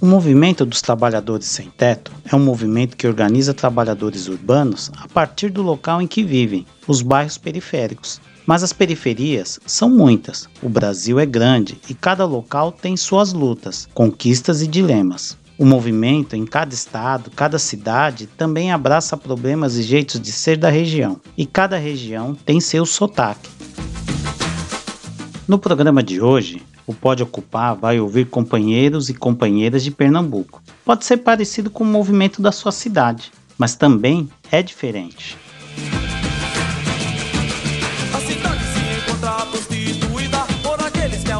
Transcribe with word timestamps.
O 0.00 0.06
movimento 0.06 0.64
dos 0.64 0.80
trabalhadores 0.80 1.48
sem 1.48 1.70
teto 1.70 2.12
é 2.24 2.36
um 2.36 2.38
movimento 2.38 2.96
que 2.96 3.08
organiza 3.08 3.52
trabalhadores 3.52 4.28
urbanos 4.28 4.92
a 4.96 5.08
partir 5.08 5.50
do 5.50 5.60
local 5.60 6.00
em 6.00 6.06
que 6.06 6.22
vivem, 6.22 6.64
os 6.86 7.02
bairros 7.02 7.36
periféricos. 7.36 8.20
Mas 8.46 8.62
as 8.62 8.72
periferias 8.72 9.58
são 9.66 9.90
muitas. 9.90 10.48
O 10.62 10.68
Brasil 10.68 11.18
é 11.18 11.26
grande 11.26 11.80
e 11.90 11.94
cada 11.94 12.24
local 12.24 12.70
tem 12.70 12.96
suas 12.96 13.32
lutas, 13.32 13.88
conquistas 13.92 14.62
e 14.62 14.68
dilemas. 14.68 15.36
O 15.58 15.66
movimento 15.66 16.36
em 16.36 16.46
cada 16.46 16.72
estado, 16.72 17.28
cada 17.32 17.58
cidade 17.58 18.28
também 18.28 18.70
abraça 18.70 19.16
problemas 19.16 19.74
e 19.74 19.82
jeitos 19.82 20.20
de 20.20 20.30
ser 20.30 20.56
da 20.56 20.70
região, 20.70 21.20
e 21.36 21.44
cada 21.44 21.76
região 21.76 22.36
tem 22.36 22.60
seu 22.60 22.86
sotaque. 22.86 23.50
No 25.48 25.58
programa 25.58 26.02
de 26.02 26.20
hoje, 26.20 26.62
o 26.88 26.94
Pode 26.94 27.22
Ocupar 27.22 27.76
vai 27.76 28.00
ouvir 28.00 28.24
companheiros 28.24 29.10
e 29.10 29.14
companheiras 29.14 29.84
de 29.84 29.90
Pernambuco. 29.90 30.62
Pode 30.86 31.04
ser 31.04 31.18
parecido 31.18 31.68
com 31.68 31.84
o 31.84 31.86
movimento 31.86 32.40
da 32.40 32.50
sua 32.50 32.72
cidade, 32.72 33.30
mas 33.58 33.76
também 33.76 34.26
é 34.50 34.62
diferente. 34.62 35.36
A 38.14 38.20
cidade 38.20 38.64
se 38.72 39.10
encontra 39.10 39.46
prostituída 39.50 40.38
por 40.62 40.82
aqueles 40.82 41.22
que 41.22 41.30
a 41.30 41.38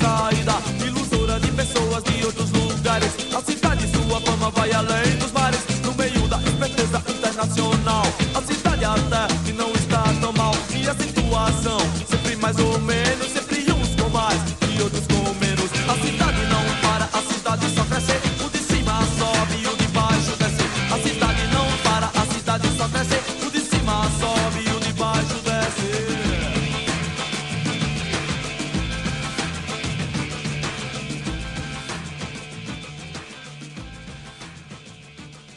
saída, 0.00 0.54
ilusora 0.86 1.40
de 1.40 1.50
pessoas 1.50 2.04
de 2.04 2.24
outros 2.24 2.52
lugares. 2.52 3.12
A 3.34 3.40
cidade, 3.40 3.88
sua 3.88 4.20
fama 4.20 4.50
vai 4.50 4.70
além 4.70 5.16
dos 5.18 5.32
mares, 5.32 5.64
no 5.84 5.92
meio 5.94 6.28
da 6.28 6.38
esperteza 6.38 7.02
internacional. 7.08 8.04
A 8.32 8.40
cidade 8.40 8.84
até 8.84 9.33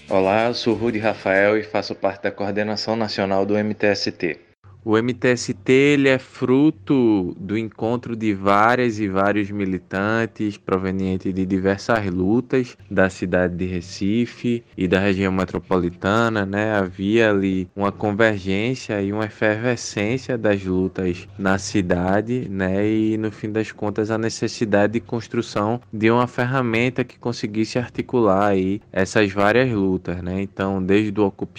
Olá, 0.10 0.46
eu 0.48 0.54
sou 0.54 0.74
Rudy 0.74 1.00
Rafael 1.00 1.58
e 1.58 1.64
faço 1.64 1.94
parte 1.94 2.24
da 2.24 2.32
coordenação 2.32 2.96
nacional 2.96 3.46
do 3.46 3.56
MTST. 3.58 4.47
O 4.84 4.98
MTST 4.98 5.70
ele 5.70 6.08
é 6.08 6.18
fruto 6.18 7.36
do 7.38 7.58
encontro 7.58 8.16
de 8.16 8.34
várias 8.34 9.00
e 9.00 9.08
vários 9.08 9.52
militantes 9.52 10.56
provenientes 10.56 11.34
de 11.34 11.46
diversas 11.46 12.06
lutas 12.06 12.78
da 12.90 13.10
cidade 13.10 13.56
de 13.56 13.66
Recife 13.66 14.64
e 14.78 14.88
da 14.88 15.00
região 15.00 15.32
metropolitana, 15.32 16.46
né? 16.46 16.74
Havia 16.74 17.30
ali 17.30 17.68
uma 17.76 17.92
convergência 17.92 19.02
e 19.02 19.12
uma 19.12 19.26
efervescência 19.26 20.38
das 20.38 20.64
lutas 20.64 21.28
na 21.38 21.58
cidade, 21.58 22.48
né? 22.50 22.88
E 22.88 23.18
no 23.18 23.30
fim 23.30 23.52
das 23.52 23.74
contas 23.74 24.10
a 24.10 24.18
necessidade 24.18 24.94
de 24.94 25.00
construção 25.02 25.82
de 25.92 26.10
uma 26.10 26.28
ferramenta 26.28 27.04
que 27.04 27.20
conseguisse 27.20 27.78
articular 27.78 28.48
aí 28.48 28.82
essas 28.92 29.32
várias 29.34 29.70
lutas, 29.70 30.22
né? 30.22 30.42
Então, 30.42 30.82
desde 30.82 31.20
o 31.20 31.26
Ocupa 31.26 31.58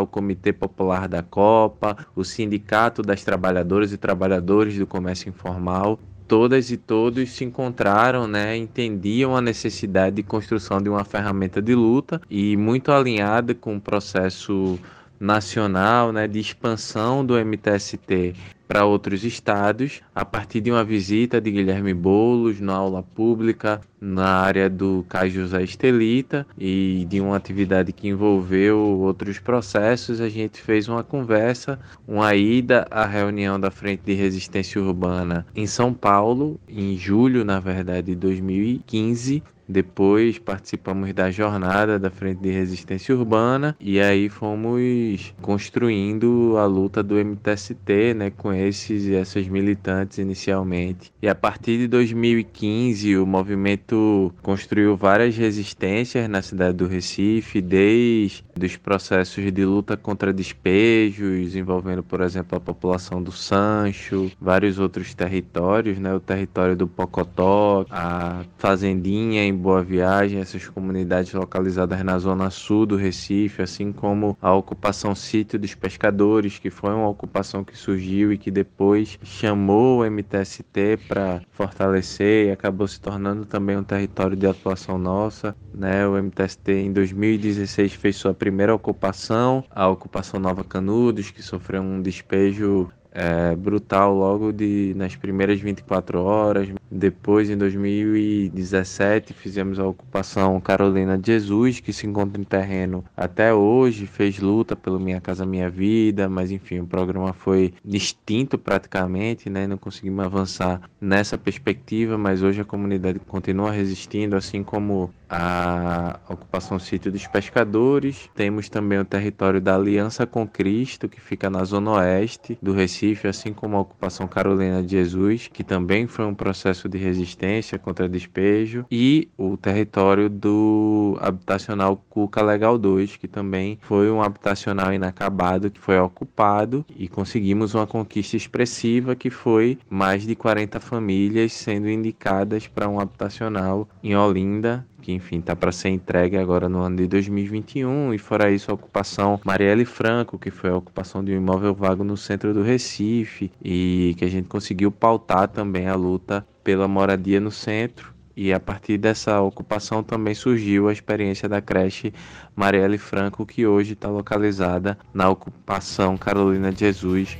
o 0.00 0.06
Comitê 0.06 0.52
Popular 0.52 1.08
da 1.08 1.22
Copa, 1.22 1.96
o 2.14 2.24
Sindicato 2.30 3.02
das 3.02 3.22
Trabalhadoras 3.24 3.92
e 3.92 3.98
Trabalhadores 3.98 4.78
do 4.78 4.86
Comércio 4.86 5.28
Informal, 5.28 5.98
todas 6.26 6.70
e 6.70 6.76
todos 6.76 7.30
se 7.30 7.44
encontraram, 7.44 8.26
né, 8.26 8.56
entendiam 8.56 9.36
a 9.36 9.40
necessidade 9.40 10.16
de 10.16 10.22
construção 10.22 10.80
de 10.80 10.88
uma 10.88 11.04
ferramenta 11.04 11.60
de 11.60 11.74
luta 11.74 12.20
e 12.30 12.56
muito 12.56 12.92
alinhada 12.92 13.54
com 13.54 13.76
o 13.76 13.80
processo 13.80 14.78
nacional, 15.18 16.12
né, 16.12 16.28
de 16.28 16.38
expansão 16.38 17.26
do 17.26 17.34
MTST 17.34 18.34
para 18.70 18.84
outros 18.84 19.24
estados, 19.24 20.00
a 20.14 20.24
partir 20.24 20.60
de 20.60 20.70
uma 20.70 20.84
visita 20.84 21.40
de 21.40 21.50
Guilherme 21.50 21.92
Bolos 21.92 22.60
na 22.60 22.74
aula 22.74 23.02
pública 23.02 23.80
na 24.00 24.26
área 24.26 24.70
do 24.70 25.04
Cais 25.08 25.32
José 25.32 25.64
Estelita 25.64 26.46
e 26.56 27.04
de 27.10 27.20
uma 27.20 27.36
atividade 27.36 27.92
que 27.92 28.06
envolveu 28.06 28.78
outros 28.78 29.40
processos, 29.40 30.20
a 30.20 30.28
gente 30.28 30.62
fez 30.62 30.88
uma 30.88 31.02
conversa, 31.02 31.80
uma 32.06 32.32
ida 32.36 32.86
à 32.92 33.04
reunião 33.04 33.58
da 33.58 33.72
Frente 33.72 34.02
de 34.06 34.14
Resistência 34.14 34.80
Urbana 34.80 35.44
em 35.52 35.66
São 35.66 35.92
Paulo, 35.92 36.58
em 36.68 36.96
julho, 36.96 37.44
na 37.44 37.58
verdade, 37.58 38.06
de 38.06 38.14
2015, 38.14 39.42
depois 39.70 40.38
participamos 40.38 41.12
da 41.14 41.30
jornada 41.30 41.98
da 41.98 42.10
Frente 42.10 42.40
de 42.40 42.50
Resistência 42.50 43.14
Urbana 43.14 43.76
e 43.80 44.00
aí 44.00 44.28
fomos 44.28 45.32
construindo 45.40 46.56
a 46.58 46.66
luta 46.66 47.02
do 47.02 47.14
MTST, 47.14 48.14
né, 48.14 48.30
com 48.30 48.52
esses 48.52 49.06
e 49.06 49.14
essas 49.14 49.46
militantes 49.46 50.18
inicialmente. 50.18 51.12
E 51.22 51.28
a 51.28 51.34
partir 51.34 51.78
de 51.78 51.86
2015, 51.86 53.16
o 53.16 53.26
movimento 53.26 54.32
construiu 54.42 54.96
várias 54.96 55.36
resistências 55.36 56.28
na 56.28 56.42
cidade 56.42 56.76
do 56.76 56.86
Recife, 56.86 57.60
desde 57.60 58.44
os 58.60 58.76
processos 58.76 59.50
de 59.52 59.64
luta 59.64 59.96
contra 59.96 60.32
despejos, 60.32 61.54
envolvendo, 61.54 62.02
por 62.02 62.20
exemplo, 62.20 62.56
a 62.56 62.60
população 62.60 63.22
do 63.22 63.32
Sancho, 63.32 64.30
vários 64.40 64.78
outros 64.78 65.14
territórios, 65.14 65.98
né, 65.98 66.12
o 66.14 66.20
território 66.20 66.76
do 66.76 66.86
Pocotó, 66.86 67.86
a 67.90 68.44
Fazendinha 68.58 69.44
em 69.44 69.59
Boa 69.60 69.82
Viagem, 69.82 70.40
essas 70.40 70.66
comunidades 70.66 71.34
localizadas 71.34 72.02
na 72.02 72.18
zona 72.18 72.48
sul 72.48 72.86
do 72.86 72.96
Recife, 72.96 73.60
assim 73.60 73.92
como 73.92 74.34
a 74.40 74.54
ocupação 74.54 75.14
Sítio 75.14 75.58
dos 75.58 75.74
Pescadores, 75.74 76.58
que 76.58 76.70
foi 76.70 76.94
uma 76.94 77.10
ocupação 77.10 77.62
que 77.62 77.76
surgiu 77.76 78.32
e 78.32 78.38
que 78.38 78.50
depois 78.50 79.18
chamou 79.22 80.00
o 80.00 80.10
MTST 80.10 81.00
para 81.06 81.42
fortalecer 81.50 82.46
e 82.46 82.50
acabou 82.50 82.88
se 82.88 82.98
tornando 82.98 83.44
também 83.44 83.76
um 83.76 83.84
território 83.84 84.34
de 84.34 84.46
atuação 84.46 84.96
nossa. 84.96 85.54
Né? 85.74 86.06
O 86.06 86.16
MTST 86.16 86.72
em 86.72 86.90
2016 86.90 87.92
fez 87.92 88.16
sua 88.16 88.32
primeira 88.32 88.74
ocupação, 88.74 89.62
a 89.70 89.86
ocupação 89.86 90.40
Nova 90.40 90.64
Canudos, 90.64 91.30
que 91.30 91.42
sofreu 91.42 91.82
um 91.82 92.00
despejo 92.00 92.90
é, 93.12 93.54
brutal 93.56 94.14
logo 94.14 94.52
de 94.52 94.92
nas 94.96 95.16
primeiras 95.16 95.60
24 95.60 96.22
horas. 96.22 96.68
Depois, 96.90 97.50
em 97.50 97.56
2017, 97.56 99.32
fizemos 99.32 99.78
a 99.78 99.86
ocupação 99.86 100.60
Carolina 100.60 101.16
de 101.16 101.26
Jesus, 101.32 101.80
que 101.80 101.92
se 101.92 102.06
encontra 102.06 102.40
em 102.40 102.44
terreno 102.44 103.04
até 103.16 103.54
hoje, 103.54 104.06
fez 104.06 104.38
luta 104.38 104.74
pelo 104.74 104.98
Minha 104.98 105.20
Casa 105.20 105.46
Minha 105.46 105.70
Vida, 105.70 106.28
mas 106.28 106.50
enfim, 106.50 106.80
o 106.80 106.86
programa 106.86 107.32
foi 107.32 107.72
extinto 107.84 108.58
praticamente, 108.58 109.48
né? 109.48 109.66
não 109.66 109.78
conseguimos 109.78 110.24
avançar 110.24 110.80
nessa 111.00 111.38
perspectiva, 111.38 112.18
mas 112.18 112.42
hoje 112.42 112.60
a 112.60 112.64
comunidade 112.64 113.18
continua 113.20 113.70
resistindo, 113.70 114.36
assim 114.36 114.62
como 114.62 115.12
a 115.30 116.18
ocupação 116.28 116.78
sítio 116.78 117.12
dos 117.12 117.26
pescadores. 117.28 118.28
Temos 118.34 118.68
também 118.68 118.98
o 118.98 119.04
território 119.04 119.60
da 119.60 119.76
Aliança 119.76 120.26
com 120.26 120.46
Cristo, 120.46 121.08
que 121.08 121.20
fica 121.20 121.48
na 121.48 121.62
zona 121.64 121.92
oeste 121.92 122.58
do 122.60 122.72
Recife, 122.72 123.28
assim 123.28 123.52
como 123.52 123.76
a 123.76 123.80
ocupação 123.80 124.26
Carolina 124.26 124.82
de 124.82 124.90
Jesus, 124.90 125.48
que 125.52 125.62
também 125.62 126.08
foi 126.08 126.24
um 126.24 126.34
processo 126.34 126.88
de 126.88 126.98
resistência 126.98 127.78
contra 127.78 128.08
despejo, 128.08 128.84
e 128.90 129.28
o 129.38 129.56
território 129.56 130.28
do 130.28 131.16
habitacional 131.20 131.96
Cuca 132.10 132.42
Legal 132.42 132.76
2, 132.76 133.16
que 133.16 133.28
também 133.28 133.78
foi 133.82 134.10
um 134.10 134.20
habitacional 134.20 134.92
inacabado 134.92 135.70
que 135.70 135.80
foi 135.80 135.98
ocupado 135.98 136.84
e 136.96 137.08
conseguimos 137.08 137.74
uma 137.74 137.86
conquista 137.86 138.36
expressiva 138.36 139.14
que 139.14 139.30
foi 139.30 139.78
mais 139.88 140.26
de 140.26 140.34
40 140.34 140.80
famílias 140.80 141.52
sendo 141.52 141.88
indicadas 141.88 142.66
para 142.66 142.88
um 142.88 142.98
habitacional 142.98 143.88
em 144.02 144.16
Olinda, 144.16 144.86
que 145.00 145.12
enfim 145.12 145.38
está 145.38 145.56
para 145.56 145.72
ser 145.72 145.88
entregue 145.88 146.36
agora 146.36 146.68
no 146.68 146.80
ano 146.80 146.96
de 146.96 147.06
2021 147.06 148.14
e 148.14 148.18
fora 148.18 148.50
isso 148.50 148.70
a 148.70 148.74
ocupação 148.74 149.40
Marielle 149.44 149.84
Franco 149.84 150.38
que 150.38 150.50
foi 150.50 150.70
a 150.70 150.76
ocupação 150.76 151.24
de 151.24 151.32
um 151.32 151.36
imóvel 151.36 151.74
vago 151.74 152.04
no 152.04 152.16
centro 152.16 152.52
do 152.54 152.62
Recife 152.62 153.50
e 153.62 154.14
que 154.18 154.24
a 154.24 154.28
gente 154.28 154.48
conseguiu 154.48 154.90
pautar 154.90 155.48
também 155.48 155.88
a 155.88 155.94
luta 155.94 156.46
pela 156.62 156.86
moradia 156.86 157.40
no 157.40 157.50
centro. 157.50 158.14
E 158.36 158.52
a 158.52 158.60
partir 158.60 158.96
dessa 158.96 159.40
ocupação 159.40 160.02
também 160.02 160.34
surgiu 160.34 160.88
a 160.88 160.92
experiência 160.92 161.48
da 161.48 161.60
creche 161.60 162.12
Marielle 162.54 162.96
Franco 162.96 163.44
que 163.44 163.66
hoje 163.66 163.92
está 163.92 164.08
localizada 164.08 164.96
na 165.12 165.28
ocupação 165.28 166.16
Carolina 166.16 166.72
de 166.72 166.80
Jesus 166.80 167.36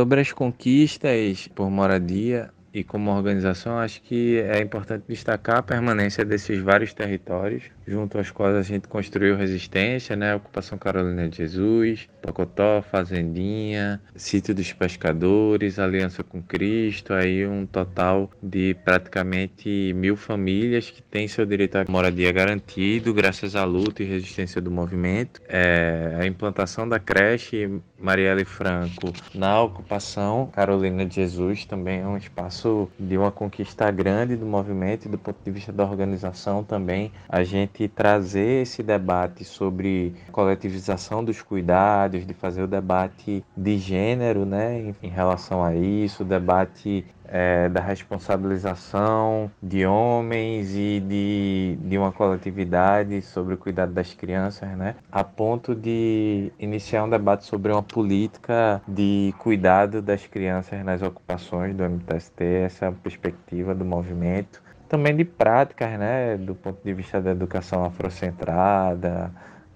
Sobre 0.00 0.22
as 0.22 0.32
conquistas 0.32 1.46
por 1.54 1.70
moradia, 1.70 2.50
e 2.72 2.84
como 2.84 3.10
organização, 3.10 3.78
acho 3.78 4.00
que 4.02 4.38
é 4.38 4.60
importante 4.60 5.04
destacar 5.08 5.58
a 5.58 5.62
permanência 5.62 6.24
desses 6.24 6.60
vários 6.60 6.94
territórios, 6.94 7.64
junto 7.86 8.16
aos 8.16 8.30
quais 8.30 8.54
a 8.54 8.62
gente 8.62 8.86
construiu 8.86 9.36
resistência, 9.36 10.14
né? 10.14 10.34
Ocupação 10.36 10.78
Carolina 10.78 11.28
de 11.28 11.38
Jesus, 11.38 12.08
Pocotó, 12.22 12.80
Fazendinha, 12.82 14.00
Sítio 14.14 14.54
dos 14.54 14.72
Pescadores, 14.72 15.80
Aliança 15.80 16.22
com 16.22 16.40
Cristo, 16.40 17.12
aí 17.12 17.44
um 17.44 17.66
total 17.66 18.30
de 18.40 18.76
praticamente 18.84 19.92
mil 19.94 20.16
famílias 20.16 20.90
que 20.90 21.02
têm 21.02 21.26
seu 21.26 21.44
direito 21.44 21.76
à 21.76 21.84
moradia 21.88 22.30
garantido 22.30 23.12
graças 23.12 23.56
à 23.56 23.64
luta 23.64 24.02
e 24.02 24.06
resistência 24.06 24.60
do 24.60 24.70
movimento. 24.70 25.40
É, 25.48 26.16
a 26.20 26.26
implantação 26.26 26.88
da 26.88 27.00
creche 27.00 27.80
Marielle 28.00 28.44
Franco. 28.44 29.12
Na 29.34 29.60
ocupação 29.62 30.48
Carolina 30.50 31.04
de 31.04 31.16
Jesus 31.16 31.64
também 31.64 32.00
é 32.00 32.06
um 32.06 32.16
espaço 32.16 32.88
de 32.98 33.16
uma 33.16 33.30
conquista 33.30 33.90
grande 33.90 34.36
do 34.36 34.46
movimento 34.46 35.06
e 35.06 35.08
do 35.08 35.18
ponto 35.18 35.36
de 35.44 35.50
vista 35.50 35.72
da 35.72 35.84
organização 35.84 36.64
também. 36.64 37.12
A 37.28 37.44
gente 37.44 37.86
trazer 37.88 38.62
esse 38.62 38.82
debate 38.82 39.44
sobre 39.44 40.14
coletivização 40.32 41.22
dos 41.22 41.42
cuidados, 41.42 42.26
de 42.26 42.32
fazer 42.34 42.62
o 42.62 42.66
debate 42.66 43.44
de 43.56 43.78
gênero, 43.78 44.46
né, 44.46 44.94
em, 45.02 45.08
relação 45.08 45.62
a 45.62 45.74
isso, 45.74 46.22
o 46.22 46.26
debate 46.26 47.04
é, 47.30 47.68
da 47.68 47.80
responsabilização 47.80 49.50
de 49.62 49.86
homens 49.86 50.74
e 50.74 51.00
de, 51.00 51.78
de 51.80 51.96
uma 51.96 52.10
coletividade 52.10 53.22
sobre 53.22 53.54
o 53.54 53.56
cuidado 53.56 53.92
das 53.92 54.12
crianças, 54.12 54.68
né? 54.76 54.96
a 55.10 55.22
ponto 55.22 55.74
de 55.74 56.52
iniciar 56.58 57.04
um 57.04 57.08
debate 57.08 57.44
sobre 57.44 57.70
uma 57.72 57.82
política 57.82 58.82
de 58.86 59.32
cuidado 59.38 60.02
das 60.02 60.26
crianças 60.26 60.84
nas 60.84 61.00
ocupações 61.02 61.74
do 61.74 61.84
MTST, 61.84 62.44
essa 62.44 62.86
é 62.86 62.88
a 62.88 62.92
perspectiva 62.92 63.74
do 63.74 63.84
movimento. 63.84 64.60
Também 64.88 65.14
de 65.14 65.24
práticas, 65.24 65.96
né, 65.96 66.36
do 66.36 66.52
ponto 66.52 66.80
de 66.84 66.92
vista 66.92 67.20
da 67.20 67.30
educação 67.30 67.84
afrocentrada, 67.84 69.30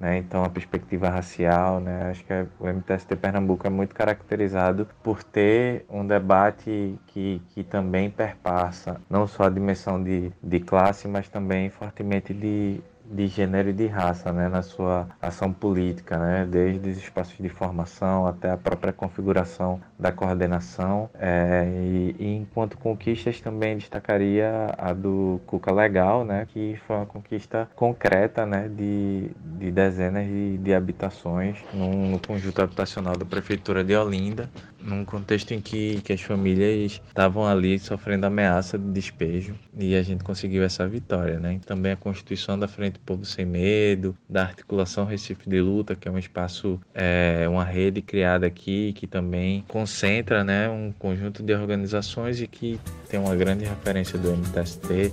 né? 0.04 0.18
Então, 0.18 0.44
a 0.44 0.50
perspectiva 0.50 1.08
racial, 1.08 1.80
né? 1.80 2.10
acho 2.10 2.22
que 2.24 2.32
o 2.60 2.66
MTST 2.66 3.16
Pernambuco 3.16 3.66
é 3.66 3.70
muito 3.70 3.94
caracterizado 3.94 4.86
por 5.02 5.24
ter 5.24 5.86
um 5.88 6.06
debate 6.06 6.94
que, 7.06 7.40
que 7.48 7.64
também 7.64 8.10
perpassa 8.10 9.00
não 9.08 9.26
só 9.26 9.44
a 9.44 9.48
dimensão 9.48 10.02
de, 10.02 10.30
de 10.42 10.60
classe, 10.60 11.08
mas 11.08 11.26
também 11.30 11.70
fortemente 11.70 12.34
de, 12.34 12.82
de 13.04 13.26
gênero 13.26 13.70
e 13.70 13.72
de 13.72 13.86
raça 13.86 14.32
né, 14.32 14.48
na 14.48 14.62
sua 14.62 15.08
ação 15.20 15.52
política, 15.52 16.18
né, 16.18 16.46
desde 16.48 16.90
os 16.90 16.98
espaços 16.98 17.36
de 17.38 17.48
formação 17.48 18.26
até 18.26 18.50
a 18.50 18.56
própria 18.56 18.92
configuração 18.92 19.80
da 19.98 20.10
coordenação. 20.10 21.10
É, 21.14 21.64
e, 21.66 22.16
e, 22.18 22.36
enquanto 22.36 22.78
conquistas 22.78 23.40
também 23.40 23.76
destacaria 23.76 24.74
a 24.78 24.92
do 24.92 25.40
Cuca 25.46 25.72
Legal, 25.72 26.24
né, 26.24 26.46
que 26.52 26.78
foi 26.86 26.96
uma 26.96 27.06
conquista 27.06 27.68
concreta 27.74 28.46
né, 28.46 28.68
de, 28.68 29.30
de 29.58 29.70
dezenas 29.70 30.26
de, 30.26 30.58
de 30.58 30.74
habitações 30.74 31.58
no, 31.72 31.88
no 31.88 32.18
conjunto 32.18 32.60
habitacional 32.62 33.16
da 33.16 33.24
Prefeitura 33.24 33.84
de 33.84 33.94
Olinda, 33.94 34.48
num 34.84 35.04
contexto 35.04 35.52
em 35.52 35.60
que, 35.60 36.00
que 36.02 36.12
as 36.12 36.20
famílias 36.20 37.00
estavam 37.08 37.46
ali 37.46 37.78
sofrendo 37.78 38.26
ameaça 38.26 38.78
de 38.78 38.90
despejo 38.90 39.54
e 39.76 39.96
a 39.96 40.02
gente 40.02 40.22
conseguiu 40.22 40.62
essa 40.62 40.86
vitória, 40.86 41.40
né? 41.40 41.58
Também 41.64 41.92
a 41.92 41.96
constituição 41.96 42.58
da 42.58 42.69
Frente 42.69 42.98
Povo 42.98 43.25
Sem 43.25 43.46
Medo, 43.46 44.16
da 44.28 44.42
articulação 44.42 45.04
Recife 45.04 45.48
de 45.48 45.60
Luta, 45.60 45.96
que 45.96 46.06
é 46.06 46.10
um 46.10 46.19
espaço, 46.19 46.81
é, 46.94 47.46
uma 47.48 47.64
rede 47.64 48.02
criada 48.02 48.46
aqui 48.46 48.92
que 48.92 49.06
também 49.06 49.64
concentra, 49.66 50.44
né, 50.44 50.69
um 50.69 50.92
conjunto 50.92 51.42
de 51.42 51.54
organizações 51.54 52.40
e 52.40 52.46
que 52.46 52.78
tem 53.08 53.19
uma 53.19 53.34
grande 53.34 53.64
referência 53.64 54.19
do 54.19 54.31
MTST. 54.31 55.12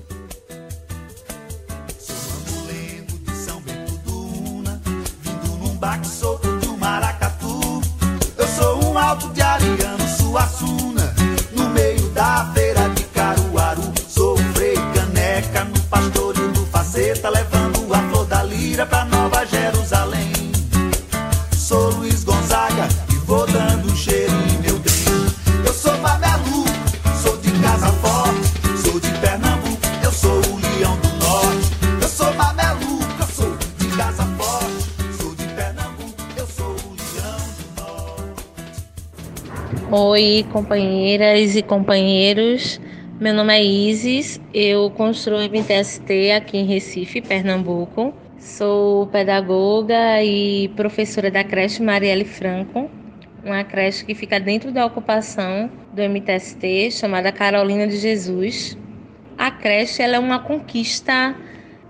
Oi, 40.24 40.46
companheiras 40.52 41.56
e 41.56 41.64
companheiros. 41.64 42.80
Meu 43.20 43.34
nome 43.34 43.58
é 43.58 43.64
Isis, 43.64 44.40
eu 44.54 44.92
construo 44.92 45.40
MTST 45.40 46.32
aqui 46.34 46.60
em 46.60 46.66
Recife, 46.68 47.22
Pernambuco. 47.22 48.14
Sou 48.38 49.08
pedagoga 49.08 50.22
e 50.22 50.68
professora 50.76 51.32
da 51.32 51.44
creche 51.44 51.82
Marielle 51.82 52.24
Franco, 52.24 52.88
uma 53.44 53.64
creche 53.64 54.06
que 54.06 54.14
fica 54.14 54.40
dentro 54.40 54.72
da 54.72 54.86
ocupação 54.86 55.72
do 55.92 56.04
MTST, 56.04 56.92
chamada 56.92 57.32
Carolina 57.32 57.88
de 57.88 57.98
Jesus. 57.98 58.78
A 59.36 59.50
creche 59.50 60.04
é 60.04 60.20
uma 60.20 60.38
conquista 60.38 61.36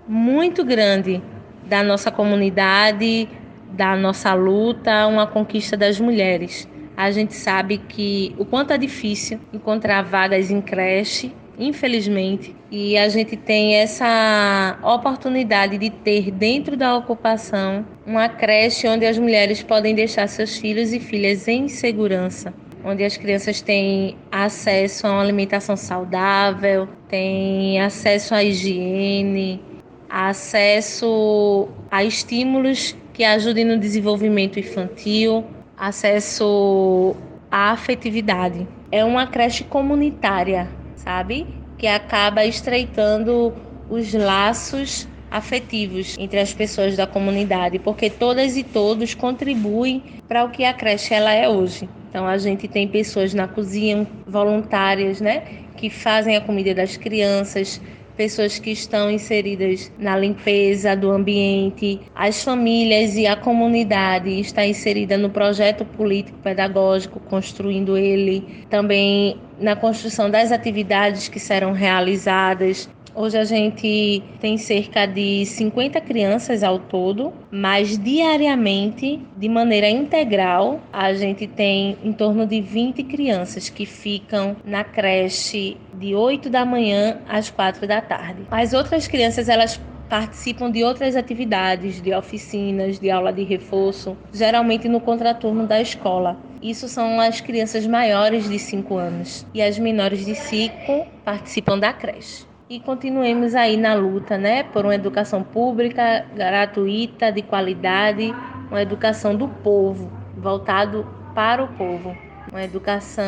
muito 0.08 0.64
grande 0.64 1.22
da 1.66 1.82
nossa 1.82 2.10
comunidade, 2.10 3.28
da 3.72 3.94
nossa 3.94 4.32
luta, 4.32 5.06
uma 5.06 5.26
conquista 5.26 5.76
das 5.76 6.00
mulheres 6.00 6.71
a 7.02 7.10
gente 7.10 7.34
sabe 7.34 7.78
que 7.78 8.32
o 8.38 8.44
quanto 8.44 8.72
é 8.72 8.78
difícil 8.78 9.40
encontrar 9.52 10.02
vagas 10.02 10.52
em 10.52 10.60
creche, 10.60 11.34
infelizmente, 11.58 12.54
e 12.70 12.96
a 12.96 13.08
gente 13.08 13.36
tem 13.36 13.74
essa 13.74 14.78
oportunidade 14.84 15.78
de 15.78 15.90
ter 15.90 16.30
dentro 16.30 16.76
da 16.76 16.96
ocupação 16.96 17.84
uma 18.06 18.28
creche 18.28 18.86
onde 18.86 19.04
as 19.04 19.18
mulheres 19.18 19.64
podem 19.64 19.96
deixar 19.96 20.28
seus 20.28 20.56
filhos 20.56 20.92
e 20.92 21.00
filhas 21.00 21.48
em 21.48 21.66
segurança 21.68 22.54
onde 22.84 23.04
as 23.04 23.16
crianças 23.16 23.60
têm 23.60 24.16
acesso 24.30 25.06
a 25.06 25.12
uma 25.12 25.22
alimentação 25.22 25.76
saudável, 25.76 26.88
têm 27.08 27.80
acesso 27.80 28.34
à 28.34 28.42
higiene, 28.42 29.62
acesso 30.10 31.68
a 31.88 32.02
estímulos 32.02 32.96
que 33.12 33.22
ajudem 33.22 33.64
no 33.64 33.78
desenvolvimento 33.78 34.58
infantil, 34.58 35.44
acesso 35.82 37.16
à 37.50 37.72
afetividade. 37.72 38.68
É 38.92 39.04
uma 39.04 39.26
creche 39.26 39.64
comunitária, 39.64 40.68
sabe? 40.94 41.44
Que 41.76 41.88
acaba 41.88 42.44
estreitando 42.44 43.52
os 43.90 44.14
laços 44.14 45.08
afetivos 45.28 46.16
entre 46.20 46.38
as 46.38 46.54
pessoas 46.54 46.96
da 46.96 47.04
comunidade, 47.04 47.80
porque 47.80 48.08
todas 48.08 48.56
e 48.56 48.62
todos 48.62 49.14
contribuem 49.14 50.04
para 50.28 50.44
o 50.44 50.50
que 50.50 50.64
a 50.64 50.72
creche 50.72 51.14
ela 51.14 51.32
é 51.32 51.48
hoje. 51.48 51.88
Então 52.08 52.28
a 52.28 52.38
gente 52.38 52.68
tem 52.68 52.86
pessoas 52.86 53.34
na 53.34 53.48
cozinha 53.48 54.06
voluntárias, 54.24 55.20
né, 55.20 55.42
que 55.76 55.90
fazem 55.90 56.36
a 56.36 56.40
comida 56.40 56.72
das 56.72 56.96
crianças, 56.96 57.80
pessoas 58.16 58.58
que 58.58 58.70
estão 58.70 59.10
inseridas 59.10 59.90
na 59.98 60.16
limpeza 60.16 60.94
do 60.96 61.10
ambiente, 61.10 62.00
as 62.14 62.42
famílias 62.42 63.16
e 63.16 63.26
a 63.26 63.36
comunidade 63.36 64.28
está 64.40 64.66
inserida 64.66 65.16
no 65.16 65.30
projeto 65.30 65.84
político 65.84 66.38
pedagógico, 66.38 67.20
construindo 67.20 67.96
ele, 67.96 68.64
também 68.68 69.36
na 69.58 69.76
construção 69.76 70.30
das 70.30 70.52
atividades 70.52 71.28
que 71.28 71.38
serão 71.38 71.72
realizadas, 71.72 72.88
Hoje 73.14 73.36
a 73.36 73.44
gente 73.44 74.22
tem 74.40 74.56
cerca 74.56 75.04
de 75.04 75.44
50 75.44 76.00
crianças 76.00 76.62
ao 76.62 76.78
todo, 76.78 77.30
mas 77.50 77.98
diariamente, 77.98 79.20
de 79.36 79.48
maneira 79.50 79.86
integral, 79.86 80.80
a 80.90 81.12
gente 81.12 81.46
tem 81.46 81.98
em 82.02 82.10
torno 82.10 82.46
de 82.46 82.62
20 82.62 83.02
crianças 83.04 83.68
que 83.68 83.84
ficam 83.84 84.56
na 84.64 84.82
creche 84.82 85.76
de 85.92 86.14
8 86.14 86.48
da 86.48 86.64
manhã 86.64 87.20
às 87.28 87.50
4 87.50 87.86
da 87.86 88.00
tarde. 88.00 88.46
As 88.50 88.72
outras 88.72 89.06
crianças, 89.06 89.46
elas 89.46 89.78
participam 90.08 90.70
de 90.70 90.82
outras 90.82 91.14
atividades, 91.14 92.00
de 92.00 92.14
oficinas, 92.14 92.98
de 92.98 93.10
aula 93.10 93.30
de 93.30 93.44
reforço, 93.44 94.16
geralmente 94.32 94.88
no 94.88 95.00
contraturno 95.00 95.66
da 95.66 95.82
escola. 95.82 96.38
Isso 96.62 96.88
são 96.88 97.20
as 97.20 97.42
crianças 97.42 97.86
maiores 97.86 98.48
de 98.48 98.58
5 98.58 98.96
anos 98.96 99.46
e 99.52 99.60
as 99.60 99.78
menores 99.78 100.24
de 100.24 100.34
5 100.34 101.06
participam 101.24 101.78
da 101.78 101.92
creche 101.92 102.50
e 102.72 102.80
continuemos 102.80 103.54
aí 103.54 103.76
na 103.76 103.92
luta, 103.92 104.38
né, 104.38 104.62
por 104.62 104.86
uma 104.86 104.94
educação 104.94 105.42
pública, 105.42 106.24
gratuita, 106.34 107.30
de 107.30 107.42
qualidade, 107.42 108.34
uma 108.70 108.80
educação 108.80 109.36
do 109.36 109.46
povo, 109.46 110.10
voltado 110.38 111.06
para 111.34 111.62
o 111.62 111.68
povo. 111.68 112.16
uma 112.50 112.62
educação 112.62 113.24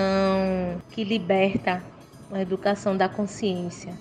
que 0.90 1.04
liberta, 1.04 1.82
uma 2.30 2.40
educação 2.40 2.96
da 2.96 3.08
consciência. 3.08 3.94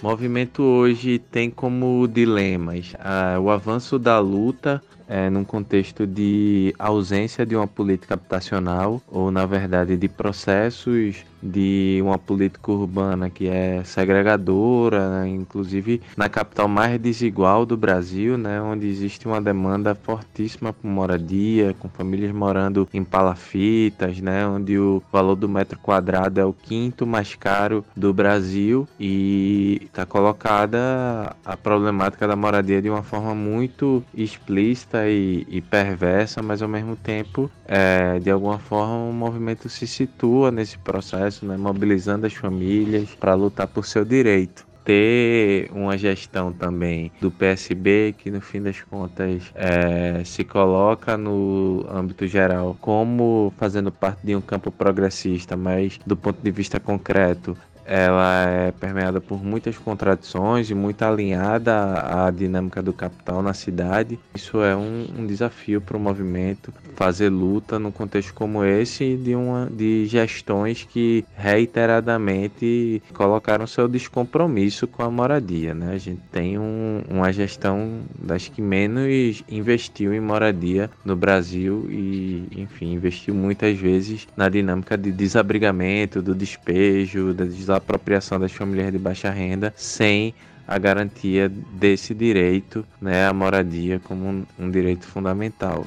Movimento 0.00 0.62
hoje 0.62 1.18
tem 1.18 1.50
como 1.50 2.06
dilemas 2.06 2.94
ah, 3.00 3.38
o 3.40 3.50
avanço 3.50 3.98
da 3.98 4.18
luta 4.20 4.80
é, 5.08 5.30
num 5.30 5.44
contexto 5.44 6.06
de 6.06 6.74
ausência 6.78 7.46
de 7.46 7.56
uma 7.56 7.66
política 7.66 8.14
habitacional 8.14 9.00
ou, 9.08 9.30
na 9.30 9.46
verdade, 9.46 9.96
de 9.96 10.08
processos 10.08 11.24
de 11.42 12.00
uma 12.02 12.18
política 12.18 12.72
urbana 12.72 13.30
que 13.30 13.48
é 13.48 13.82
segregadora, 13.84 15.22
né? 15.22 15.28
inclusive 15.28 16.02
na 16.16 16.28
capital 16.28 16.68
mais 16.68 17.00
desigual 17.00 17.64
do 17.64 17.76
Brasil, 17.76 18.36
né? 18.36 18.60
onde 18.60 18.88
existe 18.88 19.26
uma 19.26 19.40
demanda 19.40 19.94
fortíssima 19.94 20.72
por 20.72 20.88
moradia, 20.88 21.74
com 21.78 21.88
famílias 21.88 22.32
morando 22.32 22.88
em 22.92 23.04
palafitas, 23.04 24.20
né? 24.20 24.46
onde 24.46 24.78
o 24.78 25.02
valor 25.12 25.36
do 25.36 25.48
metro 25.48 25.78
quadrado 25.78 26.40
é 26.40 26.44
o 26.44 26.52
quinto 26.52 27.06
mais 27.06 27.34
caro 27.34 27.84
do 27.96 28.12
Brasil 28.12 28.88
e 28.98 29.82
está 29.84 30.04
colocada 30.04 31.36
a 31.44 31.56
problemática 31.56 32.26
da 32.26 32.34
moradia 32.34 32.82
de 32.82 32.90
uma 32.90 33.02
forma 33.02 33.34
muito 33.34 34.02
explícita 34.14 34.97
e, 35.06 35.46
e 35.48 35.60
perversa, 35.60 36.42
mas 36.42 36.62
ao 36.62 36.68
mesmo 36.68 36.96
tempo, 36.96 37.50
é, 37.66 38.18
de 38.18 38.30
alguma 38.30 38.58
forma, 38.58 39.10
o 39.10 39.12
movimento 39.12 39.68
se 39.68 39.86
situa 39.86 40.50
nesse 40.50 40.78
processo 40.78 41.44
né, 41.44 41.56
mobilizando 41.56 42.26
as 42.26 42.34
famílias 42.34 43.10
para 43.14 43.34
lutar 43.34 43.66
por 43.68 43.86
seu 43.86 44.04
direito. 44.04 44.66
Ter 44.84 45.70
uma 45.74 45.98
gestão 45.98 46.50
também 46.50 47.12
do 47.20 47.30
PSB 47.30 48.14
que 48.16 48.30
no 48.30 48.40
fim 48.40 48.62
das 48.62 48.80
contas 48.80 49.42
é, 49.54 50.24
se 50.24 50.42
coloca 50.44 51.14
no 51.14 51.84
âmbito 51.90 52.26
geral 52.26 52.74
como 52.80 53.52
fazendo 53.58 53.92
parte 53.92 54.20
de 54.24 54.34
um 54.34 54.40
campo 54.40 54.72
progressista, 54.72 55.58
mas 55.58 56.00
do 56.06 56.16
ponto 56.16 56.40
de 56.42 56.50
vista 56.50 56.80
concreto 56.80 57.54
ela 57.88 58.44
é 58.50 58.70
permeada 58.70 59.18
por 59.18 59.42
muitas 59.42 59.78
contradições 59.78 60.70
e 60.70 60.74
muito 60.74 61.02
alinhada 61.02 62.26
à 62.26 62.30
dinâmica 62.30 62.82
do 62.82 62.92
capital 62.92 63.42
na 63.42 63.54
cidade. 63.54 64.18
Isso 64.34 64.62
é 64.62 64.76
um, 64.76 65.06
um 65.18 65.26
desafio 65.26 65.80
para 65.80 65.96
o 65.96 66.00
movimento 66.00 66.72
fazer 66.94 67.30
luta 67.30 67.78
num 67.78 67.90
contexto 67.90 68.34
como 68.34 68.62
esse 68.62 69.16
de 69.16 69.34
uma 69.34 69.68
de 69.70 70.04
gestões 70.06 70.86
que 70.88 71.24
reiteradamente 71.34 73.02
colocaram 73.14 73.66
seu 73.66 73.88
descompromisso 73.88 74.86
com 74.86 75.02
a 75.02 75.10
moradia, 75.10 75.74
né? 75.74 75.92
A 75.94 75.98
gente 75.98 76.20
tem 76.30 76.58
um, 76.58 77.02
uma 77.08 77.32
gestão 77.32 78.00
das 78.18 78.48
que 78.48 78.60
menos 78.60 79.42
investiu 79.48 80.12
em 80.12 80.20
moradia 80.20 80.90
no 81.04 81.16
Brasil 81.16 81.86
e, 81.88 82.46
enfim, 82.56 82.92
investiu 82.92 83.34
muitas 83.34 83.78
vezes 83.78 84.26
na 84.36 84.48
dinâmica 84.48 84.98
de 84.98 85.10
desabrigamento, 85.10 86.20
do 86.20 86.34
despejo, 86.34 87.32
da 87.32 87.46
apropriação 87.78 88.38
das 88.38 88.52
famílias 88.52 88.92
de 88.92 88.98
baixa 88.98 89.30
renda 89.30 89.72
sem 89.76 90.34
a 90.66 90.78
garantia 90.78 91.48
desse 91.48 92.14
direito 92.14 92.84
né, 93.00 93.26
à 93.26 93.32
moradia 93.32 93.98
como 94.04 94.26
um, 94.26 94.46
um 94.58 94.70
direito 94.70 95.06
fundamental. 95.06 95.84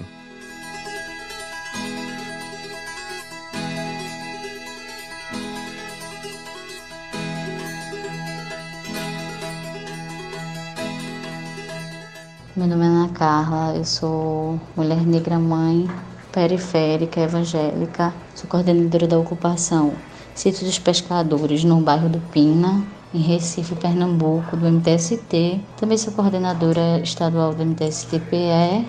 Meu 12.55 12.67
nome 12.67 12.83
é 12.83 12.88
Ana 12.88 13.10
Carla, 13.10 13.77
eu 13.77 13.86
sou 13.86 14.60
mulher 14.75 15.05
negra 15.05 15.39
mãe, 15.39 15.88
periférica, 16.31 17.21
evangélica, 17.21 18.13
sou 18.36 18.50
coordenadora 18.50 19.07
da 19.07 19.17
ocupação 19.17 19.93
Sítio 20.33 20.65
dos 20.65 20.79
Pescadores, 20.79 21.63
no 21.63 21.81
bairro 21.81 22.09
do 22.09 22.19
Pina, 22.31 22.83
em 23.13 23.19
Recife, 23.19 23.75
Pernambuco, 23.75 24.55
do 24.55 24.65
MTST. 24.65 25.59
Também 25.77 25.97
sou 25.97 26.13
coordenadora 26.13 27.00
estadual 27.01 27.53
do 27.53 27.63
MTST-PE. 27.63 28.88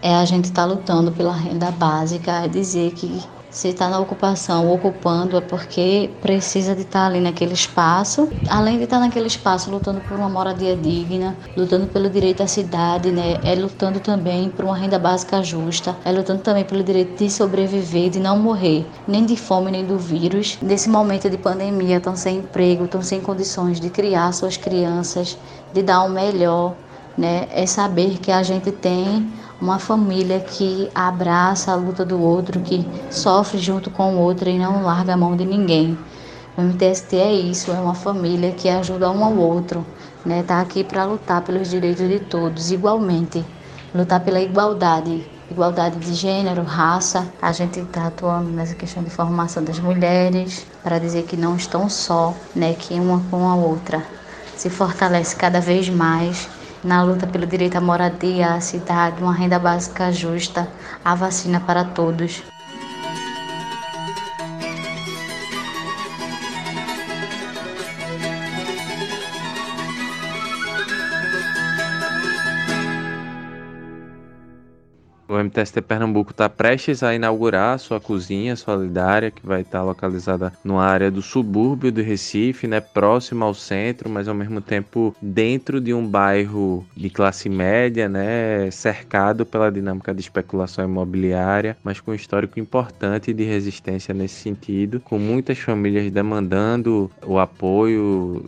É 0.00 0.14
a 0.14 0.24
gente 0.24 0.44
está 0.44 0.64
lutando 0.64 1.10
pela 1.10 1.32
renda 1.32 1.70
básica, 1.72 2.44
é 2.44 2.48
dizer 2.48 2.92
que 2.92 3.20
se 3.50 3.68
está 3.68 3.88
na 3.88 3.98
ocupação, 3.98 4.68
ocupando, 4.70 5.36
é 5.36 5.40
porque 5.40 6.16
precisa 6.20 6.74
de 6.74 6.82
estar 6.82 7.00
tá 7.00 7.06
ali 7.06 7.20
naquele 7.20 7.54
espaço. 7.54 8.36
Além 8.48 8.76
de 8.78 8.84
estar 8.84 8.98
tá 8.98 9.04
naquele 9.06 9.26
espaço 9.26 9.70
lutando 9.70 10.00
por 10.02 10.16
uma 10.18 10.28
moradia 10.28 10.76
digna, 10.76 11.38
lutando 11.56 11.86
pelo 11.88 12.10
direito 12.10 12.42
à 12.42 12.46
cidade, 12.46 13.10
né? 13.10 13.38
É 13.42 13.54
lutando 13.54 14.00
também 14.00 14.50
por 14.50 14.64
uma 14.64 14.76
renda 14.76 14.98
básica 14.98 15.42
justa, 15.42 15.98
é 16.04 16.12
lutando 16.12 16.42
também 16.42 16.64
pelo 16.64 16.82
direito 16.84 17.16
de 17.18 17.30
sobreviver, 17.30 18.10
de 18.10 18.20
não 18.20 18.38
morrer, 18.38 18.92
nem 19.06 19.24
de 19.24 19.36
fome, 19.36 19.70
nem 19.70 19.86
do 19.86 19.98
vírus. 19.98 20.58
Nesse 20.60 20.88
momento 20.88 21.30
de 21.30 21.38
pandemia, 21.38 21.96
estão 21.98 22.14
sem 22.16 22.38
emprego, 22.38 22.84
estão 22.84 23.02
sem 23.02 23.20
condições 23.20 23.80
de 23.80 23.90
criar 23.90 24.32
suas 24.32 24.56
crianças, 24.56 25.38
de 25.72 25.82
dar 25.82 26.04
o 26.04 26.10
melhor, 26.10 26.76
né? 27.16 27.46
É 27.50 27.66
saber 27.66 28.18
que 28.18 28.30
a 28.30 28.42
gente 28.42 28.70
tem 28.72 29.32
uma 29.60 29.78
família 29.78 30.38
que 30.38 30.88
abraça 30.94 31.72
a 31.72 31.74
luta 31.74 32.04
do 32.04 32.20
outro, 32.20 32.60
que 32.60 32.86
sofre 33.10 33.58
junto 33.58 33.90
com 33.90 34.14
o 34.14 34.18
outro 34.18 34.48
e 34.48 34.58
não 34.58 34.82
larga 34.82 35.14
a 35.14 35.16
mão 35.16 35.36
de 35.36 35.44
ninguém. 35.44 35.98
O 36.56 36.62
MTST 36.62 37.16
é 37.16 37.32
isso, 37.32 37.70
é 37.70 37.80
uma 37.80 37.94
família 37.94 38.52
que 38.52 38.68
ajuda 38.68 39.10
um 39.10 39.24
ao 39.24 39.36
outro, 39.36 39.84
né? 40.24 40.42
Tá 40.42 40.60
aqui 40.60 40.84
para 40.84 41.04
lutar 41.04 41.42
pelos 41.42 41.70
direitos 41.70 42.08
de 42.08 42.20
todos 42.20 42.70
igualmente, 42.70 43.44
lutar 43.94 44.20
pela 44.20 44.40
igualdade, 44.40 45.24
igualdade 45.50 45.98
de 45.98 46.14
gênero, 46.14 46.62
raça. 46.62 47.26
A 47.42 47.52
gente 47.52 47.80
está 47.80 48.06
atuando 48.06 48.50
nessa 48.50 48.74
questão 48.74 49.02
de 49.02 49.10
formação 49.10 49.62
das 49.62 49.78
mulheres 49.78 50.66
para 50.82 50.98
dizer 50.98 51.24
que 51.24 51.36
não 51.36 51.56
estão 51.56 51.88
só, 51.88 52.34
né? 52.54 52.74
Que 52.74 52.94
uma 52.94 53.20
com 53.30 53.48
a 53.48 53.54
outra 53.54 54.02
se 54.56 54.68
fortalece 54.68 55.36
cada 55.36 55.60
vez 55.60 55.88
mais 55.88 56.48
na 56.82 57.02
luta 57.02 57.26
pelo 57.26 57.46
direito 57.46 57.76
à 57.76 57.80
moradia, 57.80 58.54
à 58.54 58.60
cidade, 58.60 59.22
uma 59.22 59.32
renda 59.32 59.58
básica 59.58 60.12
justa, 60.12 60.68
a 61.04 61.14
vacina 61.14 61.60
para 61.60 61.84
todos. 61.84 62.42
O 75.38 75.40
MTST 75.40 75.82
Pernambuco 75.82 76.32
está 76.32 76.48
prestes 76.48 77.00
a 77.00 77.14
inaugurar 77.14 77.78
sua 77.78 78.00
cozinha 78.00 78.56
solidária, 78.56 79.30
que 79.30 79.46
vai 79.46 79.60
estar 79.60 79.78
tá 79.78 79.84
localizada 79.84 80.52
numa 80.64 80.84
área 80.84 81.12
do 81.12 81.22
subúrbio 81.22 81.92
do 81.92 82.02
Recife, 82.02 82.66
né, 82.66 82.80
próximo 82.80 83.44
ao 83.44 83.54
centro, 83.54 84.10
mas 84.10 84.26
ao 84.26 84.34
mesmo 84.34 84.60
tempo 84.60 85.14
dentro 85.22 85.80
de 85.80 85.94
um 85.94 86.04
bairro 86.04 86.84
de 86.96 87.08
classe 87.08 87.48
média, 87.48 88.08
né, 88.08 88.68
cercado 88.72 89.46
pela 89.46 89.70
dinâmica 89.70 90.12
de 90.12 90.20
especulação 90.20 90.84
imobiliária, 90.84 91.76
mas 91.84 92.00
com 92.00 92.10
um 92.10 92.14
histórico 92.14 92.58
importante 92.58 93.32
de 93.32 93.44
resistência 93.44 94.12
nesse 94.12 94.42
sentido, 94.42 94.98
com 94.98 95.20
muitas 95.20 95.56
famílias 95.60 96.10
demandando 96.10 97.08
o 97.24 97.38
apoio 97.38 98.44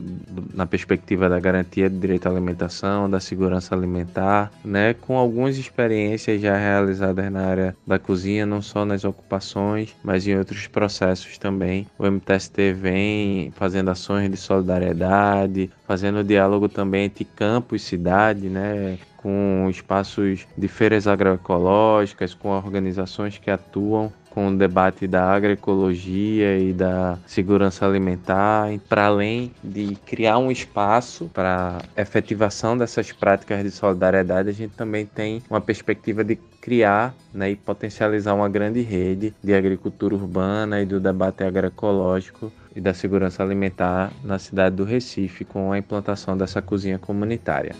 na 0.52 0.66
perspectiva 0.66 1.28
da 1.28 1.38
garantia 1.38 1.88
do 1.88 2.00
direito 2.00 2.26
à 2.26 2.32
alimentação, 2.32 3.08
da 3.08 3.20
segurança 3.20 3.76
alimentar, 3.76 4.50
né, 4.64 4.92
com 4.92 5.16
algumas 5.16 5.56
experiências 5.56 6.40
já 6.40 6.56
realizadas 6.56 6.79
realizadas 6.80 7.30
na 7.30 7.46
área 7.46 7.76
da 7.86 7.98
cozinha, 7.98 8.44
não 8.44 8.60
só 8.62 8.84
nas 8.84 9.04
ocupações, 9.04 9.94
mas 10.02 10.26
em 10.26 10.36
outros 10.36 10.66
processos 10.66 11.38
também. 11.38 11.86
O 11.98 12.06
MTST 12.06 12.72
vem 12.72 13.50
fazendo 13.52 13.90
ações 13.90 14.30
de 14.30 14.36
solidariedade, 14.36 15.70
fazendo 15.86 16.24
diálogo 16.24 16.68
também 16.68 17.04
entre 17.04 17.24
campo 17.24 17.76
e 17.76 17.78
cidade, 17.78 18.48
né? 18.48 18.98
com 19.16 19.66
espaços 19.68 20.46
de 20.56 20.66
feiras 20.66 21.06
agroecológicas, 21.06 22.32
com 22.32 22.48
organizações 22.48 23.36
que 23.36 23.50
atuam 23.50 24.10
com 24.30 24.48
o 24.48 24.56
debate 24.56 25.06
da 25.06 25.24
agroecologia 25.24 26.58
e 26.58 26.72
da 26.72 27.18
segurança 27.26 27.84
alimentar, 27.84 28.68
para 28.88 29.06
além 29.06 29.52
de 29.62 29.96
criar 30.06 30.38
um 30.38 30.50
espaço 30.50 31.28
para 31.34 31.78
efetivação 31.96 32.78
dessas 32.78 33.12
práticas 33.12 33.62
de 33.62 33.70
solidariedade, 33.70 34.48
a 34.48 34.52
gente 34.52 34.74
também 34.74 35.04
tem 35.04 35.42
uma 35.50 35.60
perspectiva 35.60 36.22
de 36.24 36.36
criar 36.60 37.14
né, 37.32 37.50
e 37.50 37.56
potencializar 37.56 38.34
uma 38.34 38.48
grande 38.48 38.80
rede 38.80 39.34
de 39.42 39.54
agricultura 39.54 40.14
urbana 40.14 40.80
e 40.80 40.86
do 40.86 41.00
debate 41.00 41.42
agroecológico 41.42 42.52
e 42.74 42.80
da 42.80 42.94
segurança 42.94 43.42
alimentar 43.42 44.12
na 44.22 44.38
cidade 44.38 44.76
do 44.76 44.84
Recife 44.84 45.44
com 45.44 45.72
a 45.72 45.78
implantação 45.78 46.36
dessa 46.36 46.62
cozinha 46.62 46.98
comunitária. 46.98 47.74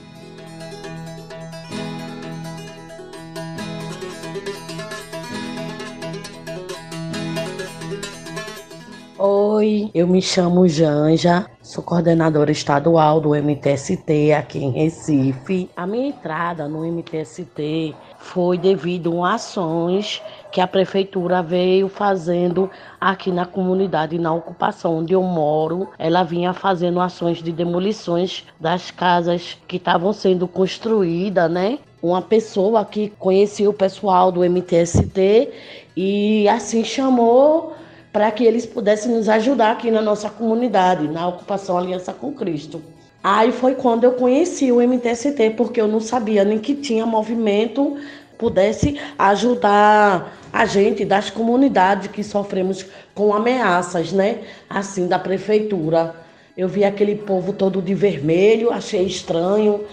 Oi, 9.60 9.90
eu 9.94 10.06
me 10.06 10.22
chamo 10.22 10.66
Janja, 10.66 11.44
sou 11.60 11.84
coordenadora 11.84 12.50
estadual 12.50 13.20
do 13.20 13.34
MTST 13.34 14.32
aqui 14.32 14.58
em 14.58 14.70
Recife. 14.70 15.68
A 15.76 15.86
minha 15.86 16.08
entrada 16.08 16.66
no 16.66 16.82
MTST 16.82 17.94
foi 18.16 18.56
devido 18.56 19.22
a 19.22 19.34
ações 19.34 20.22
que 20.50 20.62
a 20.62 20.66
prefeitura 20.66 21.42
veio 21.42 21.90
fazendo 21.90 22.70
aqui 22.98 23.30
na 23.30 23.44
comunidade, 23.44 24.18
na 24.18 24.32
ocupação 24.32 25.00
onde 25.00 25.12
eu 25.12 25.22
moro. 25.22 25.90
Ela 25.98 26.22
vinha 26.22 26.54
fazendo 26.54 26.98
ações 26.98 27.42
de 27.42 27.52
demolições 27.52 28.46
das 28.58 28.90
casas 28.90 29.58
que 29.68 29.76
estavam 29.76 30.14
sendo 30.14 30.48
construídas, 30.48 31.50
né? 31.50 31.78
Uma 32.02 32.22
pessoa 32.22 32.82
que 32.82 33.12
conhecia 33.18 33.68
o 33.68 33.74
pessoal 33.74 34.32
do 34.32 34.42
MTST 34.42 35.50
e 35.94 36.48
assim 36.48 36.82
chamou 36.82 37.74
para 38.12 38.30
que 38.30 38.44
eles 38.44 38.66
pudessem 38.66 39.12
nos 39.12 39.28
ajudar 39.28 39.72
aqui 39.72 39.90
na 39.90 40.02
nossa 40.02 40.28
comunidade, 40.28 41.06
na 41.08 41.28
ocupação 41.28 41.78
Aliança 41.78 42.12
com 42.12 42.32
Cristo. 42.32 42.82
Aí 43.22 43.52
foi 43.52 43.74
quando 43.74 44.04
eu 44.04 44.12
conheci 44.12 44.72
o 44.72 44.80
MTST, 44.80 45.50
porque 45.56 45.80
eu 45.80 45.86
não 45.86 46.00
sabia 46.00 46.42
nem 46.44 46.58
que 46.58 46.74
tinha 46.74 47.04
movimento 47.04 47.98
pudesse 48.40 48.98
ajudar 49.18 50.34
a 50.50 50.64
gente 50.64 51.04
das 51.04 51.28
comunidades 51.28 52.08
que 52.08 52.24
sofremos 52.24 52.86
com 53.14 53.34
ameaças, 53.34 54.12
né? 54.12 54.38
Assim, 54.68 55.06
da 55.06 55.18
prefeitura. 55.18 56.16
Eu 56.56 56.66
vi 56.66 56.82
aquele 56.82 57.14
povo 57.14 57.52
todo 57.52 57.82
de 57.82 57.94
vermelho, 57.94 58.72
achei 58.72 59.04
estranho, 59.04 59.84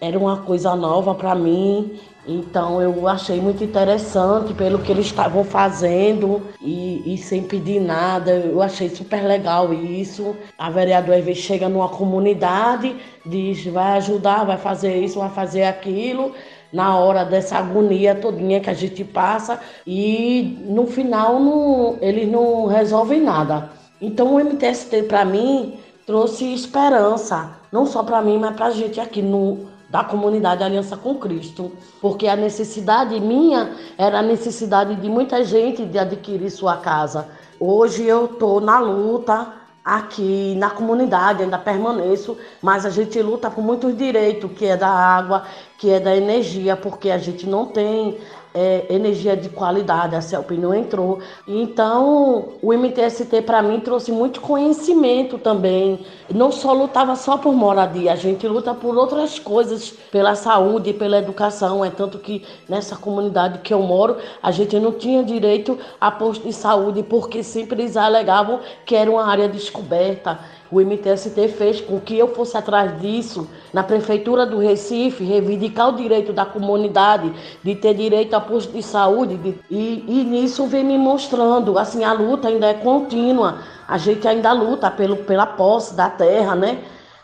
era 0.00 0.16
uma 0.16 0.38
coisa 0.38 0.74
nova 0.76 1.14
para 1.16 1.34
mim. 1.34 1.98
Então 2.28 2.82
eu 2.82 3.06
achei 3.06 3.40
muito 3.40 3.62
interessante 3.62 4.52
pelo 4.52 4.80
que 4.80 4.90
eles 4.90 5.06
estavam 5.06 5.44
fazendo 5.44 6.42
e, 6.60 7.14
e, 7.14 7.18
sem 7.18 7.42
pedir 7.44 7.80
nada. 7.80 8.32
Eu 8.32 8.60
achei 8.60 8.88
super 8.88 9.22
legal 9.22 9.72
isso. 9.72 10.36
A 10.58 10.68
vereadora 10.68 11.18
às 11.18 11.24
vezes 11.24 11.44
chega 11.44 11.68
numa 11.68 11.88
comunidade, 11.88 12.96
diz 13.24 13.64
vai 13.66 13.98
ajudar, 13.98 14.44
vai 14.44 14.58
fazer 14.58 14.96
isso, 14.96 15.20
vai 15.20 15.30
fazer 15.30 15.64
aquilo. 15.64 16.32
Na 16.72 16.98
hora 16.98 17.24
dessa 17.24 17.58
agonia 17.58 18.14
todinha 18.16 18.60
que 18.60 18.68
a 18.68 18.74
gente 18.74 19.04
passa 19.04 19.60
e 19.86 20.58
no 20.66 20.86
final 20.86 21.38
não, 21.38 21.96
eles 22.00 22.28
não 22.28 22.66
resolvem 22.66 23.20
nada. 23.20 23.70
Então 24.00 24.34
o 24.34 24.40
MTST 24.40 25.04
para 25.04 25.24
mim 25.24 25.78
trouxe 26.04 26.52
esperança, 26.52 27.52
não 27.70 27.86
só 27.86 28.02
para 28.02 28.20
mim, 28.20 28.36
mas 28.36 28.56
para 28.56 28.66
a 28.66 28.70
gente 28.70 29.00
aqui 29.00 29.22
no 29.22 29.75
da 29.88 30.02
comunidade 30.02 30.62
Aliança 30.62 30.96
com 30.96 31.14
Cristo, 31.16 31.72
porque 32.00 32.26
a 32.26 32.36
necessidade 32.36 33.18
minha 33.20 33.70
era 33.96 34.18
a 34.18 34.22
necessidade 34.22 34.96
de 34.96 35.08
muita 35.08 35.44
gente 35.44 35.84
de 35.84 35.98
adquirir 35.98 36.50
sua 36.50 36.76
casa. 36.76 37.28
Hoje 37.58 38.04
eu 38.04 38.26
estou 38.26 38.60
na 38.60 38.78
luta 38.80 39.52
aqui 39.86 40.56
na 40.56 40.68
comunidade, 40.68 41.44
ainda 41.44 41.56
permaneço, 41.56 42.36
mas 42.60 42.84
a 42.84 42.90
gente 42.90 43.22
luta 43.22 43.48
por 43.48 43.62
muitos 43.62 43.96
direitos, 43.96 44.50
que 44.50 44.66
é 44.66 44.76
da 44.76 44.88
água, 44.88 45.44
que 45.78 45.88
é 45.88 46.00
da 46.00 46.16
energia, 46.16 46.76
porque 46.76 47.08
a 47.08 47.18
gente 47.18 47.46
não 47.46 47.66
tem 47.66 48.18
é, 48.56 48.86
energia 48.88 49.36
de 49.36 49.50
qualidade, 49.50 50.16
a 50.16 50.22
CELP 50.22 50.52
não 50.52 50.72
entrou. 50.72 51.18
Então, 51.46 52.54
o 52.62 52.72
MTST 52.72 53.42
para 53.42 53.60
mim 53.60 53.80
trouxe 53.80 54.10
muito 54.10 54.40
conhecimento 54.40 55.36
também. 55.36 56.06
Não 56.34 56.50
só 56.50 56.72
lutava 56.72 57.14
só 57.16 57.36
por 57.36 57.52
moradia, 57.52 58.14
a 58.14 58.16
gente 58.16 58.48
luta 58.48 58.72
por 58.72 58.96
outras 58.96 59.38
coisas, 59.38 59.90
pela 60.10 60.34
saúde, 60.34 60.94
pela 60.94 61.18
educação. 61.18 61.84
É 61.84 61.90
tanto 61.90 62.18
que 62.18 62.42
nessa 62.66 62.96
comunidade 62.96 63.58
que 63.58 63.74
eu 63.74 63.82
moro, 63.82 64.16
a 64.42 64.50
gente 64.50 64.80
não 64.80 64.92
tinha 64.92 65.22
direito 65.22 65.78
a 66.00 66.10
posto 66.10 66.46
de 66.46 66.52
saúde, 66.54 67.02
porque 67.02 67.42
sempre 67.42 67.82
eles 67.82 67.94
alegavam 67.94 68.60
que 68.86 68.96
era 68.96 69.10
uma 69.10 69.26
área 69.26 69.48
descoberta 69.50 70.38
o 70.70 70.80
MTST 70.80 71.48
fez 71.48 71.80
com 71.80 72.00
que 72.00 72.18
eu 72.18 72.34
fosse 72.34 72.56
atrás 72.56 73.00
disso 73.00 73.48
na 73.72 73.82
prefeitura 73.82 74.44
do 74.44 74.58
Recife, 74.58 75.24
reivindicar 75.24 75.90
o 75.90 75.96
direito 75.96 76.32
da 76.32 76.44
comunidade 76.44 77.32
de 77.62 77.74
ter 77.74 77.94
direito 77.94 78.34
a 78.34 78.40
posto 78.40 78.72
de 78.72 78.82
saúde 78.82 79.36
de, 79.36 79.58
e, 79.70 80.04
e 80.06 80.24
nisso 80.24 80.66
vem 80.66 80.84
me 80.84 80.98
mostrando, 80.98 81.78
assim, 81.78 82.04
a 82.04 82.12
luta 82.12 82.48
ainda 82.48 82.66
é 82.66 82.74
contínua, 82.74 83.58
a 83.86 83.98
gente 83.98 84.26
ainda 84.26 84.52
luta 84.52 84.90
pelo, 84.90 85.16
pela 85.16 85.46
posse 85.46 85.94
da 85.94 86.10
terra, 86.10 86.54
né? 86.54 86.78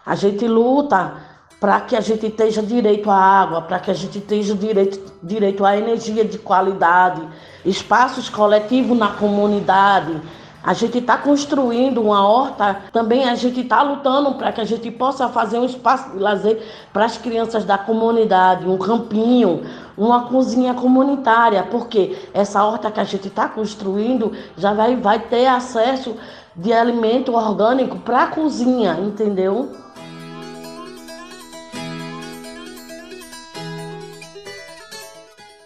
A 0.05 0.15
gente 0.15 0.47
luta 0.47 1.15
para 1.63 1.81
que 1.81 1.95
a 1.95 2.01
gente 2.01 2.29
tenha 2.29 2.61
direito 2.61 3.09
à 3.09 3.15
água, 3.15 3.63
para 3.63 3.79
que 3.79 3.89
a 3.89 3.95
gente 3.95 4.21
tenha 4.21 4.55
direito, 4.55 5.13
direito 5.23 5.65
à 5.65 5.77
energia 5.77 6.25
de 6.25 6.37
qualidade, 6.37 7.23
espaços 7.65 8.29
coletivos 8.29 8.99
na 8.99 9.11
comunidade, 9.11 10.21
a 10.65 10.73
gente 10.75 10.99
está 10.99 11.19
construindo 11.19 12.01
uma 12.01 12.27
horta, 12.27 12.83
também 12.93 13.29
a 13.29 13.35
gente 13.35 13.61
está 13.61 13.83
lutando 13.83 14.35
para 14.35 14.53
que 14.53 14.61
a 14.61 14.65
gente 14.65 14.91
possa 14.93 15.29
fazer 15.29 15.59
um 15.59 15.65
espaço 15.65 16.11
de 16.11 16.19
lazer 16.19 16.63
para 16.93 17.05
as 17.05 17.19
crianças 17.19 17.65
da 17.65 17.77
comunidade, 17.77 18.69
um 18.69 18.79
campinho, 18.79 19.65
uma 19.99 20.29
cozinha 20.29 20.73
comunitária, 20.73 21.65
porque 21.65 22.17
essa 22.33 22.63
horta 22.65 22.93
que 22.93 23.01
a 23.01 23.05
gente 23.05 23.27
está 23.27 23.49
construindo 23.49 24.33
já 24.57 24.73
vai, 24.73 24.95
vai 24.95 25.19
ter 25.19 25.47
acesso 25.47 26.15
de 26.55 26.73
alimento 26.73 27.35
orgânico 27.35 27.99
para 27.99 28.25
a 28.25 28.27
cozinha, 28.29 28.99
entendeu? 29.01 29.73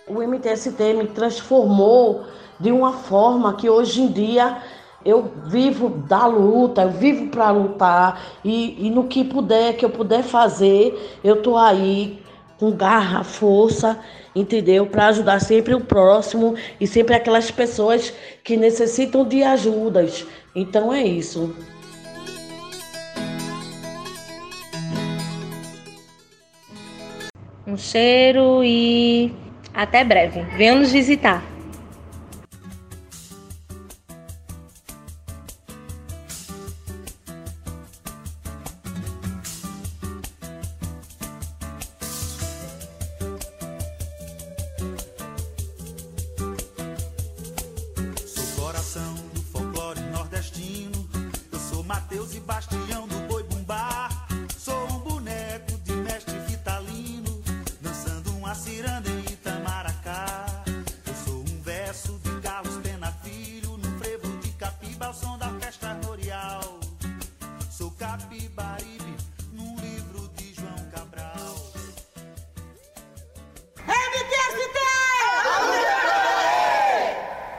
O 0.09 0.23
MTST 0.23 0.95
me 0.95 1.07
transformou 1.09 2.25
de 2.59 2.73
uma 2.73 2.93
forma 2.93 3.53
que 3.55 3.69
hoje 3.69 4.01
em 4.01 4.09
dia 4.09 4.57
eu 5.07 5.33
vivo 5.47 5.89
da 5.89 6.27
luta, 6.27 6.83
eu 6.83 6.91
vivo 6.91 7.29
para 7.29 7.51
lutar 7.51 8.21
e, 8.45 8.87
e, 8.87 8.91
no 8.91 9.05
que 9.05 9.25
puder, 9.25 9.77
que 9.77 9.85
eu 9.85 9.91
puder 9.91 10.23
fazer, 10.23 11.19
eu 11.23 11.41
tô 11.41 11.57
aí 11.57 12.21
com 12.59 12.73
garra, 12.73 13.23
força, 13.23 13.99
entendeu? 14.35 14.87
Para 14.87 15.09
ajudar 15.09 15.41
sempre 15.41 15.75
o 15.75 15.81
próximo 15.81 16.55
e 16.81 16.87
sempre 16.87 17.15
aquelas 17.15 17.51
pessoas 17.51 18.13
que 18.43 18.57
necessitam 18.57 19.25
de 19.25 19.43
ajudas. 19.43 20.27
Então 20.55 20.93
é 20.93 21.05
isso. 21.05 21.55
Um 27.67 27.77
cheiro 27.77 28.63
e 28.65 29.33
até 29.75 30.03
breve. 30.03 30.43
Venha 30.57 30.77
nos 30.77 30.93
visitar. 30.93 31.56